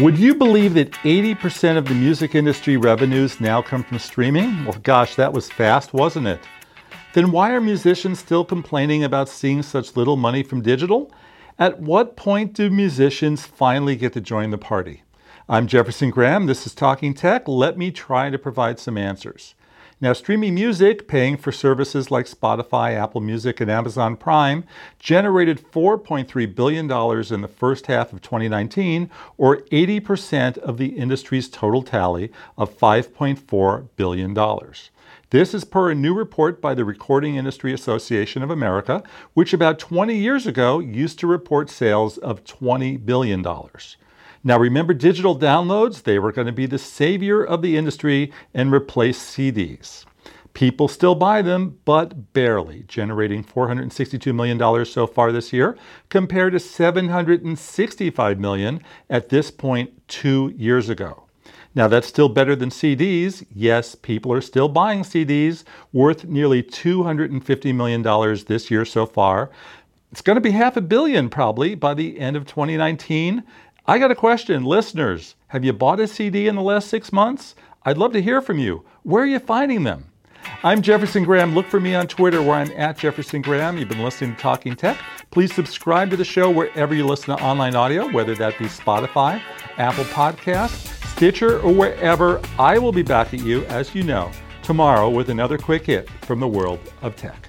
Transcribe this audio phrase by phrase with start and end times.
[0.00, 4.64] Would you believe that 80% of the music industry revenues now come from streaming?
[4.64, 6.38] Well, gosh, that was fast, wasn't it?
[7.14, 11.12] Then why are musicians still complaining about seeing such little money from digital?
[11.58, 15.02] At what point do musicians finally get to join the party?
[15.48, 16.46] I'm Jefferson Graham.
[16.46, 17.48] This is Talking Tech.
[17.48, 19.56] Let me try to provide some answers.
[20.00, 24.62] Now, streaming music, paying for services like Spotify, Apple Music, and Amazon Prime,
[25.00, 31.82] generated $4.3 billion in the first half of 2019, or 80% of the industry's total
[31.82, 34.34] tally of $5.4 billion.
[35.30, 39.02] This is per a new report by the Recording Industry Association of America,
[39.34, 43.44] which about 20 years ago used to report sales of $20 billion.
[44.44, 46.02] Now, remember digital downloads?
[46.02, 50.04] They were going to be the savior of the industry and replace CDs.
[50.54, 55.76] People still buy them, but barely, generating $462 million so far this year,
[56.08, 61.24] compared to 765 million at this point two years ago.
[61.74, 63.44] Now, that's still better than CDs.
[63.54, 68.02] Yes, people are still buying CDs, worth nearly $250 million
[68.46, 69.50] this year so far.
[70.10, 73.44] It's going to be half a billion probably by the end of 2019.
[73.88, 75.34] I got a question, listeners.
[75.46, 77.54] Have you bought a CD in the last six months?
[77.86, 78.84] I'd love to hear from you.
[79.02, 80.10] Where are you finding them?
[80.62, 81.54] I'm Jefferson Graham.
[81.54, 83.78] Look for me on Twitter where I'm at Jefferson Graham.
[83.78, 84.98] You've been listening to Talking Tech.
[85.30, 89.40] Please subscribe to the show wherever you listen to online audio, whether that be Spotify,
[89.78, 92.42] Apple Podcasts, Stitcher, or wherever.
[92.58, 94.30] I will be back at you, as you know,
[94.62, 97.48] tomorrow with another quick hit from the world of tech.